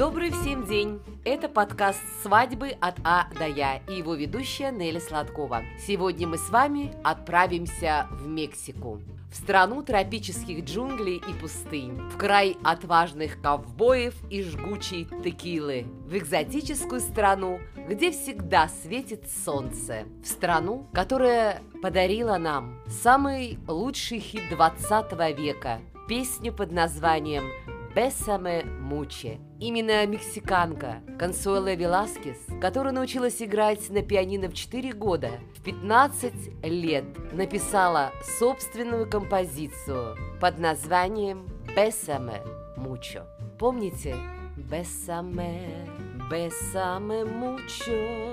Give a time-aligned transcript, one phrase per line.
[0.00, 0.98] Добрый всем день!
[1.26, 5.62] Это подкаст «Свадьбы от А до Я» и его ведущая Нелли Сладкова.
[5.86, 9.02] Сегодня мы с вами отправимся в Мексику.
[9.30, 17.02] В страну тропических джунглей и пустынь, в край отважных ковбоев и жгучей текилы, в экзотическую
[17.02, 25.82] страну, где всегда светит солнце, в страну, которая подарила нам самый лучший хит 20 века,
[26.08, 27.44] песню под названием
[27.94, 29.40] Бесаме Муче.
[29.58, 37.04] Именно мексиканка Консуэла Веласкес, которая научилась играть на пианино в 4 года, в 15 лет
[37.32, 42.42] написала собственную композицию под названием Бесаме
[42.76, 43.26] Мучо.
[43.58, 44.14] Помните?
[44.56, 45.84] Бесаме,
[46.30, 48.29] Бесаме Мучо.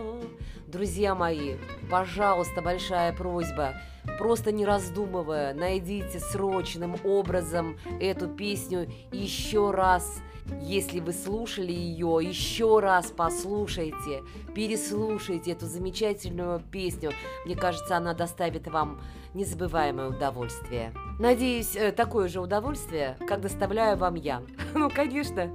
[0.68, 1.56] Друзья мои,
[1.90, 3.76] пожалуйста, большая просьба–
[4.18, 10.22] Просто не раздумывая, найдите срочным образом эту песню еще раз.
[10.62, 14.24] Если вы слушали ее, еще раз послушайте,
[14.56, 17.12] переслушайте эту замечательную песню.
[17.46, 19.02] Мне кажется, она доставит вам
[19.38, 20.92] незабываемое удовольствие.
[21.20, 24.42] Надеюсь, э, такое же удовольствие, как доставляю вам я.
[24.74, 25.50] Ну, конечно,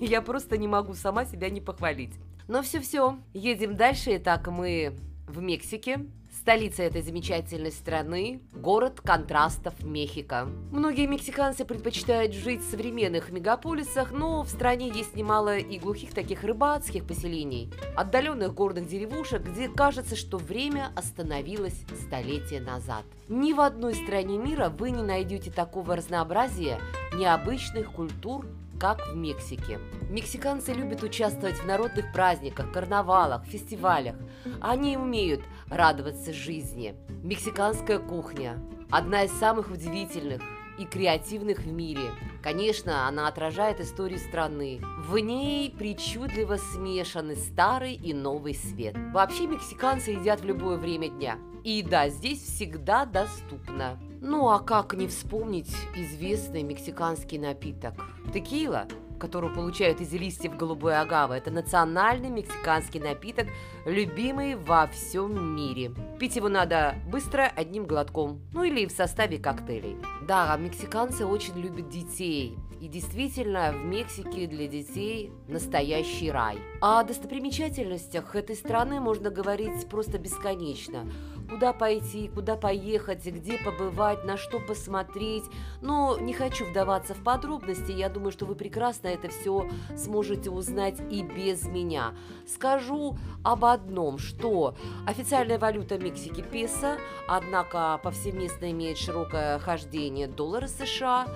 [0.00, 2.14] я просто не могу сама себя не похвалить.
[2.48, 4.16] Но все-все, едем дальше.
[4.16, 6.06] Итак, мы в Мексике.
[6.38, 10.46] Столица этой замечательной страны– город контрастов Мехико.
[10.70, 16.44] Многие мексиканцы предпочитают жить в современных мегаполисах, но в стране есть немало и глухих таких
[16.44, 23.04] рыбацких поселений, отдаленных горных деревушек, где кажется, что время остановилось столетия назад.
[23.28, 26.78] Ни в одной стране мира вы не найдете такого разнообразия
[27.14, 28.46] необычных культур
[28.78, 29.80] как в Мексике.
[30.10, 34.16] Мексиканцы любят участвовать в народных праздниках, карнавалах, фестивалях.
[34.60, 36.94] Они умеют радоваться жизни.
[37.22, 38.58] Мексиканская кухня–
[38.90, 40.42] одна из самых удивительных
[40.78, 42.10] и креативных в мире.
[42.42, 44.80] Конечно, она отражает историю страны.
[45.08, 48.94] В ней причудливо смешаны старый и новый свет.
[49.12, 51.38] Вообще мексиканцы едят в любое время дня.
[51.64, 53.98] И да, здесь всегда доступно.
[54.28, 57.94] Ну а как не вспомнить известный мексиканский напиток?
[58.34, 58.88] Текила–
[59.18, 61.34] которую получают из листьев голубой агавы.
[61.36, 63.48] Это национальный мексиканский напиток,
[63.84, 65.92] любимый во всем мире.
[66.18, 69.96] Пить его надо быстро, одним глотком, ну или в составе коктейлей.
[70.26, 72.58] Да, мексиканцы очень любят детей.
[72.86, 76.56] И действительно, в Мексике для детей настоящий рай.
[76.80, 81.04] О достопримечательностях этой страны можно говорить просто бесконечно
[81.48, 85.44] куда пойти, куда поехать, где побывать, на что посмотреть.
[85.80, 91.00] Но не хочу вдаваться в подробности, я думаю, что вы прекрасно это все сможете узнать
[91.10, 92.14] и без меня.
[92.46, 94.74] Скажу об одном, что
[95.06, 96.98] официальная валюта Мексики песо,
[97.28, 101.26] однако повсеместно имеет широкое хождение доллара США.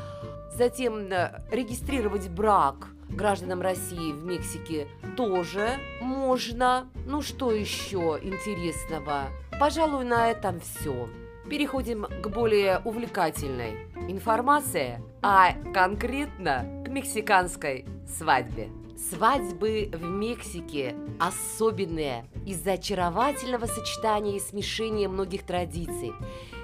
[0.60, 6.87] Затем э, регистрировать брак гражданам России в Мексике тоже можно.
[7.06, 9.28] Ну что еще интересного?
[9.59, 11.09] Пожалуй, на этом все.
[11.48, 18.69] Переходим к более увлекательной информации, а конкретно к мексиканской свадьбе.
[19.10, 26.12] Свадьбы в Мексике особенные из-за очаровательного сочетания и смешения многих традиций.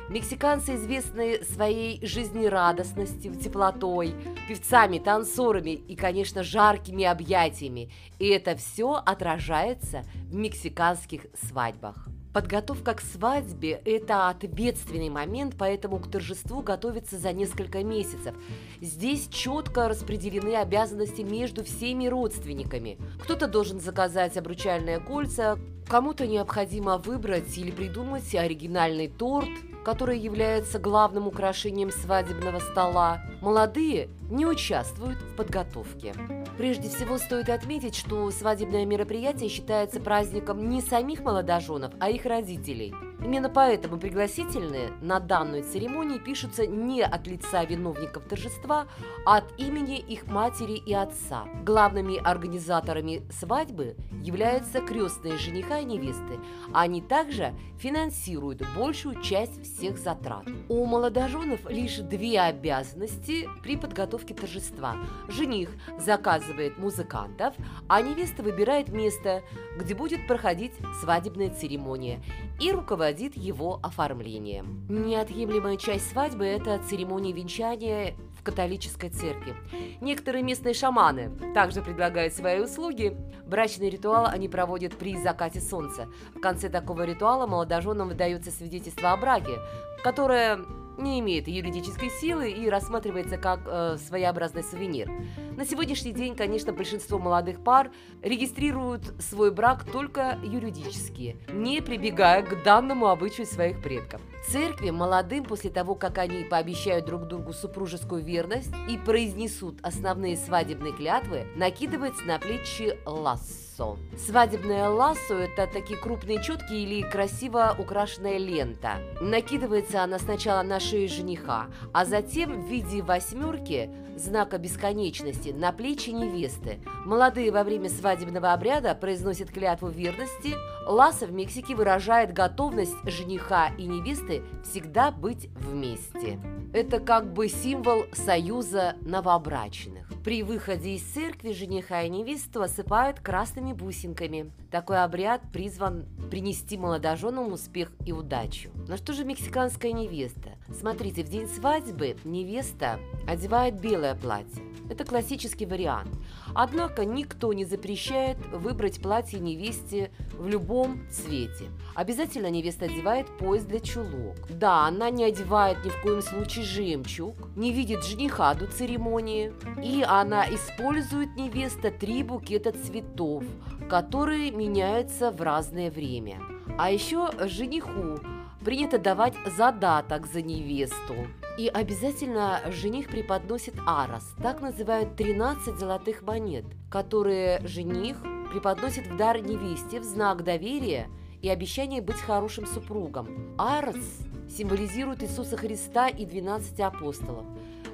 [0.08, 4.14] Мексиканцы известны своей жизнерадостностью, теплотой,
[4.46, 7.90] певцами, танцорами и, конечно, жаркими объятиями.
[8.20, 12.08] И это все отражается в мексиканских свадьбах.
[12.32, 18.34] Подготовка к свадьбе– это ответственный момент, поэтому к торжеству готовится за несколько месяцев.
[18.80, 22.98] Здесь четко распределены обязанности между всеми родственниками.
[23.24, 25.58] Кто-то должен заказать обручальные кольца,
[25.88, 29.48] кому-то необходимо выбрать или придумать оригинальный торт–
[29.86, 36.12] которое является главным украшением свадебного стола, молодые не участвуют в подготовке.
[36.58, 42.92] Прежде всего стоит отметить, что свадебное мероприятие считается праздником не самих молодоженов, а их родителей–
[43.26, 48.86] Именно поэтому пригласительные на данную церемонию пишутся не от лица виновников торжества,
[49.24, 51.48] а от имени их матери и отца.
[51.64, 56.38] Главными организаторами свадьбы являются крестные жениха и невесты.
[56.72, 60.44] Они также финансируют большую часть всех затрат.
[60.68, 64.98] У молодоженов лишь две обязанности при подготовке торжества.
[65.26, 67.56] Жених заказывает музыкантов,
[67.88, 69.42] а невеста выбирает место,
[69.76, 72.22] где будет проходить свадебная церемония
[72.60, 74.86] и руководит его оформлением.
[74.88, 79.54] Неотъемлемая часть свадьбы– это церемония венчания в католической церкви.
[80.00, 83.16] Некоторые местные шаманы также предлагают свои услуги.
[83.46, 86.08] Брачный ритуал они проводят при закате солнца.
[86.34, 89.58] В конце такого ритуала молодоженам выдается свидетельство о браке,
[90.02, 90.60] которое
[90.98, 95.10] не имеет юридической силы и рассматривается как э, своеобразный сувенир.
[95.56, 102.62] На сегодняшний день, конечно, большинство молодых пар регистрируют свой брак только юридически, не прибегая к
[102.62, 104.20] данному обычаю своих предков.
[104.50, 110.92] Церкви молодым после того, как они пообещают друг другу супружескую верность и произнесут основные свадебные
[110.92, 113.98] клятвы, накидывается на плечи ласс лассо.
[114.16, 118.98] Свадебное лассо– это такие крупные четки или красиво украшенная лента.
[119.20, 126.10] Накидывается она сначала на шею жениха, а затем в виде восьмерки знака бесконечности на плечи
[126.10, 126.80] невесты.
[127.04, 130.54] Молодые во время свадебного обряда произносят клятву верности.
[130.86, 136.38] Лассо в Мексике выражает готовность жениха и невесты всегда быть вместе.
[136.72, 140.06] Это как бы символ союза новобрачных.
[140.26, 144.50] При выходе из церкви жениха и невесту осыпают красными бусинками.
[144.72, 148.70] Такой обряд призван принести молодоженам успех и удачу.
[148.88, 150.50] Но что же мексиканская невеста?
[150.80, 154.65] Смотрите, в день свадьбы невеста одевает белое платье.
[154.88, 156.10] Это классический вариант.
[156.54, 161.66] Однако никто не запрещает выбрать платье невесте в любом цвете.
[161.94, 164.36] Обязательно невеста одевает пояс для чулок.
[164.48, 169.52] Да, она не одевает ни в коем случае жемчуг, не видит жениха до церемонии.
[169.82, 173.44] И она использует невеста три букета цветов,
[173.88, 176.40] которые меняются в разное время.
[176.78, 178.20] А еще жениху
[178.64, 181.14] принято давать задаток за невесту.
[181.56, 188.18] И обязательно жених преподносит арос, так называют 13 золотых монет, которые жених
[188.52, 191.08] преподносит в дар невесте в знак доверия
[191.40, 193.54] и обещания быть хорошим супругом.
[193.56, 194.20] Арос
[194.50, 197.46] символизирует Иисуса Христа и 12 апостолов.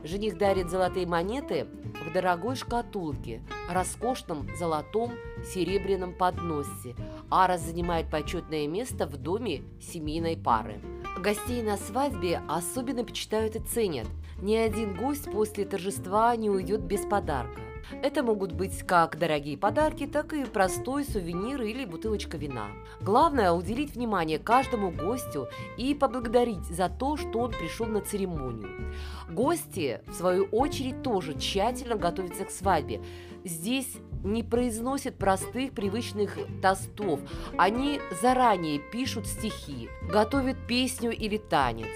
[0.03, 1.69] Жених дарит золотые монеты
[2.05, 5.13] в дорогой шкатулке, роскошном золотом
[5.55, 6.97] серебряном подносе.
[7.31, 10.81] Арос занимает почетное место в доме семейной пары.
[11.23, 14.09] Гостей на свадьбе особенно почитают и ценят.
[14.41, 17.61] Ни один гость после торжества не уйдет без подарка.
[18.03, 22.71] Это могут быть как дорогие подарки, так и простой сувенир или бутылочка вина.
[23.01, 25.47] Главное– уделить внимание каждому гостю
[25.77, 28.93] и поблагодарить за то, что он пришел на церемонию.
[29.31, 33.01] Гости, в свою очередь, тоже тщательно готовятся к свадьбе.
[33.45, 37.21] Здесь не произносят простых привычных тостов.
[37.59, 41.89] Они заранее пишут стихи, готовят песню или танец.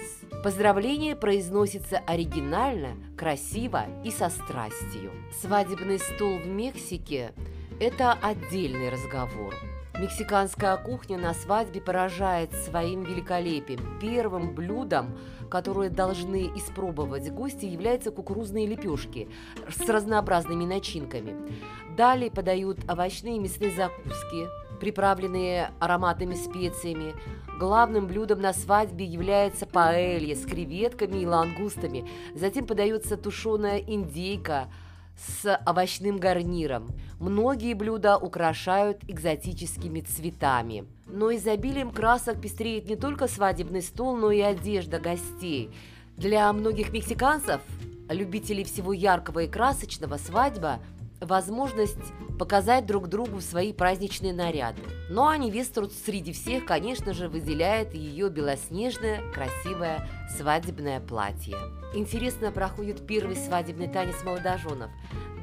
[0.43, 5.11] Поздравление произносится оригинально, красиво и со страстью.
[5.41, 7.33] Свадебный стол в Мексике–
[7.79, 9.53] это отдельный разговор.
[9.99, 13.97] Мексиканская кухня на свадьбе поражает своим великолепием.
[13.99, 15.17] Первым блюдом,
[15.49, 19.27] которое должны испробовать гости, являются кукурузные лепешки
[19.67, 21.35] с разнообразными начинками.
[21.97, 24.47] Далее подают овощные и мясные закуски,
[24.79, 27.15] приправленные ароматными специями.
[27.57, 32.07] Главным блюдом на свадьбе является паэлья с креветками и лангустами.
[32.35, 34.67] Затем подается тушеная индейка–
[35.17, 36.89] с овощным гарниром.
[37.19, 40.85] Многие блюда украшают экзотическими цветами.
[41.07, 45.71] Но изобилием красок пестреет не только свадебный стол, но и одежда гостей.
[46.15, 47.61] Для многих мексиканцев,
[48.09, 50.79] любителей всего яркого и красочного, свадьба–
[51.21, 51.97] возможность
[52.37, 54.81] показать друг другу свои праздничные наряды.
[55.09, 61.57] Ну а невесту среди всех, конечно же, выделяет ее белоснежное, красивое свадебное платье.
[61.93, 64.91] Интересно проходит первый свадебный танец молодоженов.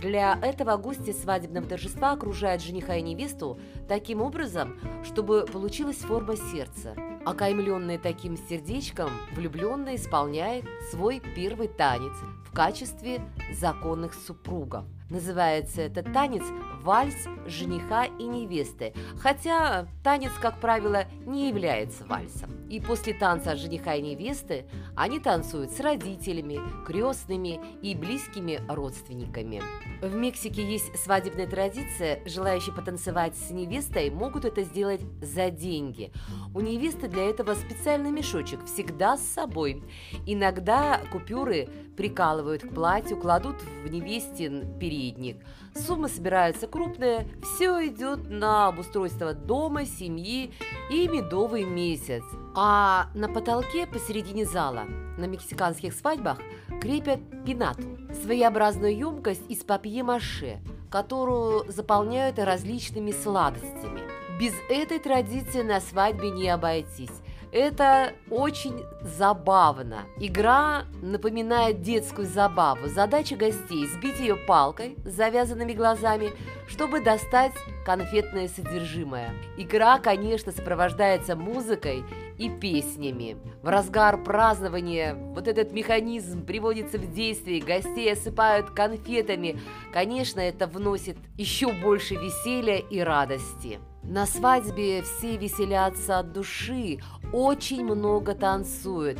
[0.01, 6.95] Для этого гости свадебного торжества окружают жениха и невесту таким образом, чтобы получилась форма сердца.
[7.25, 12.13] Окаймленный таким сердечком, влюбленный исполняет свой первый танец
[12.45, 13.23] в качестве
[13.59, 14.85] законных супругов.
[15.11, 16.43] Называется этот танец
[16.85, 22.51] «Вальс жениха и невесты», хотя танец, как правило, не является вальсом.
[22.69, 29.63] И после танца жениха и невесты они танцуют с родителями, крестными и близкими родственниками.
[30.03, 36.13] В Мексике есть свадебная традиция, желающие потанцевать с невестой могут это сделать за деньги.
[36.55, 39.83] У невесты для этого специальный мешочек всегда с собой.
[40.27, 45.39] Иногда купюры прикалывают к платью, кладут в невестин передник.
[45.75, 50.53] Суммы собираются крупные, все идет на обустройство дома, семьи
[50.91, 52.23] и медовый месяц.
[52.55, 54.85] А на потолке посередине зала
[55.19, 56.39] на мексиканских свадьбах
[56.81, 64.03] крепят пинату– своеобразную емкость из папье-маше, которую заполняют различными сладостями.
[64.39, 67.23] Без этой традиции на свадьбе не обойтись.
[67.55, 70.07] Это очень забавно.
[70.19, 72.89] Игра напоминает детскую забаву.
[72.89, 76.33] Задача гостей– сбить ее палкой с завязанными глазами,
[76.67, 77.53] чтобы достать
[77.87, 79.31] конфетное содержимое.
[79.57, 82.03] Игра, конечно, сопровождается музыкой
[82.39, 83.37] и песнями.
[83.63, 89.61] В разгар празднования вот этот механизм приводится в действие, гостей осыпают конфетами.
[89.93, 93.79] Конечно, это вносит еще больше веселья и радости.
[94.07, 96.99] На свадьбе все веселятся от души,
[97.33, 99.19] очень много танцуют.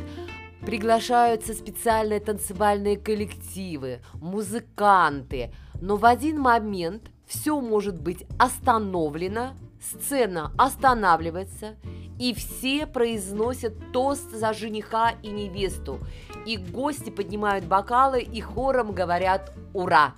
[0.61, 5.51] Приглашаются специальные танцевальные коллективы, музыканты.
[5.81, 11.75] Но в один момент все может быть остановлено, сцена останавливается,
[12.19, 15.99] и все произносят тост за жениха и невесту.
[16.45, 20.13] И гости поднимают бокалы и хором говорят «Ура!».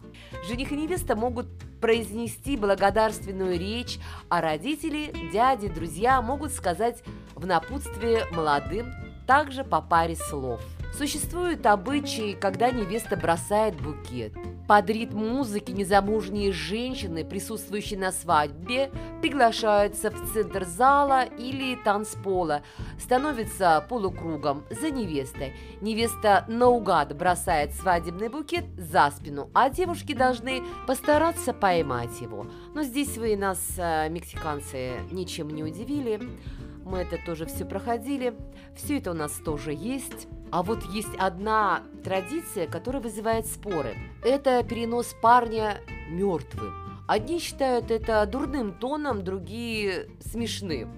[0.47, 1.47] Жених и невеста могут
[1.87, 7.01] произнести благодарственную речь, а родители, дяди, друзья могут сказать
[7.33, 8.93] в напутствие молодым
[9.25, 10.59] также по паре слов.
[10.97, 14.33] Существуют обычаи, когда невеста бросает букет–
[14.67, 22.61] под ритм музыки незамужние женщины, присутствующие на свадьбе, приглашаются в центр зала или танцпола,
[22.99, 25.53] становятся полукругом за невестой.
[25.81, 32.47] Невеста наугад бросает свадебный букет за спину, а девушки должны постараться поймать его.
[32.73, 36.19] Но здесь вы нас, э, мексиканцы, ничем не удивили.
[36.83, 38.33] Мы это тоже все проходили.
[38.75, 40.27] Все это у нас тоже есть.
[40.51, 43.95] А вот есть одна традиция, которая вызывает споры.
[44.23, 46.73] Это перенос парня мертвым.
[47.07, 50.91] Одни считают это дурным тоном, другие смешным.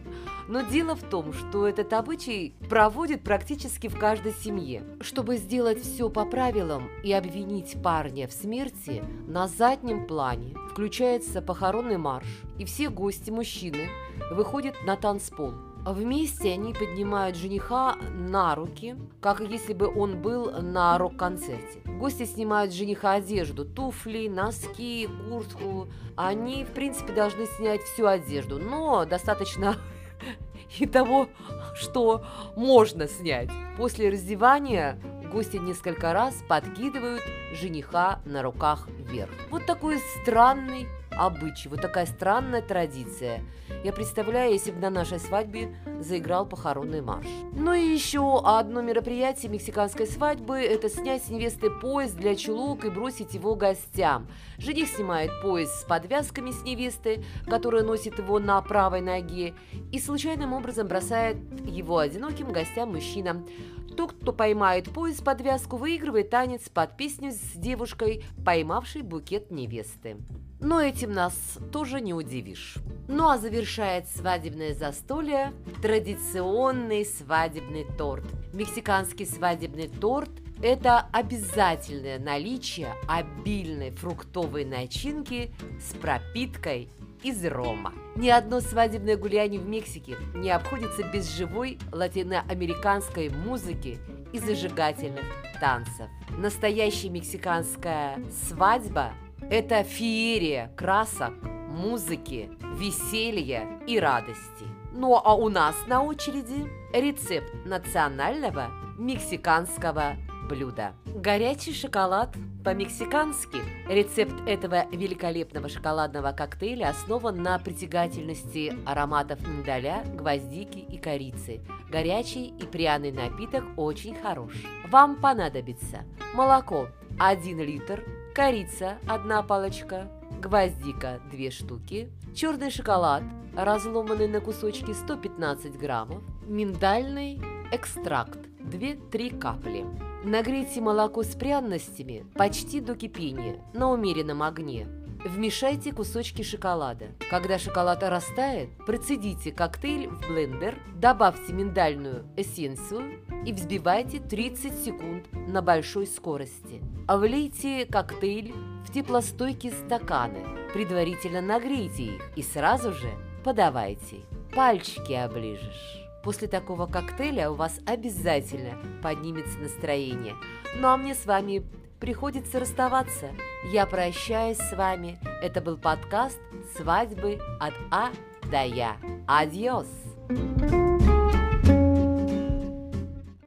[0.48, 4.84] Но дело в том, что этот обычай проводит практически в каждой семье.
[5.02, 11.98] Чтобы сделать все по правилам и обвинить парня в смерти, на заднем плане включается похоронный
[11.98, 12.28] марш,
[12.58, 13.90] и все гости мужчины
[14.32, 15.54] выходят на танцпол–
[15.86, 21.80] Вместе они поднимают жениха на руки, как если бы он был на рок-концерте.
[21.86, 25.88] Гости снимают жениха одежду, туфли, носки, куртку.
[26.16, 29.78] Они, в принципе, должны снять всю одежду, но достаточно
[30.80, 31.30] и того,
[31.76, 33.50] что можно снять.
[33.78, 35.00] После раздевания
[35.32, 39.32] гости несколько раз подкидывают жениха на руках вверх.
[39.50, 40.88] Вот такой странный
[41.20, 43.42] обычай, вот такая странная традиция.
[43.84, 47.28] Я представляю, если бы на нашей свадьбе заиграл похоронный марш.
[47.54, 52.90] Ну и еще одно мероприятие мексиканской свадьбы– это снять с невесты пояс для чулок и
[52.90, 54.28] бросить его гостям.
[54.58, 59.54] Жених снимает пояс с подвязками с невесты, которая носит его на правой ноге,
[59.92, 63.48] и случайным образом бросает его одиноким гостям-мужчинам.
[63.96, 70.18] Тот, кто поймает пояс подвязку, выигрывает танец под песню с девушкой, поймавшей букет невесты.
[70.60, 71.34] Но этим нас
[71.72, 72.76] тоже не удивишь.
[73.08, 78.26] Ну а завершает свадебное застолье традиционный свадебный торт.
[78.54, 80.30] Мексиканский свадебный торт–
[80.62, 86.90] это обязательное наличие обильной фруктовой начинки с пропиткой
[87.24, 87.94] из рома.
[88.16, 93.98] Ни одно свадебное гуляние в Мексике не обходится без живой латиноамериканской музыки
[94.34, 95.26] и зажигательных
[95.60, 96.08] танцев.
[96.38, 99.14] Настоящая мексиканская свадьба
[99.50, 101.34] это феерия красок,
[101.70, 104.66] музыки, веселья и радости.
[104.94, 110.94] Ну а у нас на очереди рецепт национального мексиканского блюда.
[111.06, 113.60] Горячий шоколад по-мексикански.
[113.88, 121.62] Рецепт этого великолепного шоколадного коктейля основан на притягательности ароматов миндаля, гвоздики и корицы.
[121.90, 124.54] Горячий и пряный напиток очень хорош.
[124.90, 126.04] Вам понадобится
[126.34, 126.90] молоко
[127.20, 128.04] 1 литр,
[128.40, 130.08] корица– одна палочка,
[130.42, 133.22] гвоздика– две штуки, черный шоколад,
[133.54, 137.42] разломанный на кусочки 115 граммов, миндальный
[137.74, 139.86] экстракт 2-3 капли.
[140.24, 144.88] Нагрейте молоко с пряностями почти до кипения на умеренном огне.
[145.26, 147.08] Вмешайте кусочки шоколада.
[147.30, 155.62] Когда шоколад растает, процедите коктейль в блендер, добавьте миндальную эссенцию и взбивайте 30 секунд на
[155.62, 156.82] большой скорости.
[157.10, 158.54] Влейте коктейль
[158.88, 160.40] в теплостойкие стаканы,
[160.74, 163.12] предварительно нагрейте их и сразу же
[163.44, 164.22] подавайте.
[164.56, 166.00] Пальчики оближешь.
[166.24, 170.36] После такого коктейля у вас обязательно поднимется настроение.
[170.78, 171.64] Ну а мне с вами
[172.00, 173.30] приходится расставаться.
[173.72, 175.20] Я прощаюсь с вами.
[175.42, 176.40] Это был подкаст
[176.76, 178.12] «Свадьбы от А
[178.52, 178.98] до Я».
[179.28, 179.88] Адьос!
[180.30, 180.89] thank you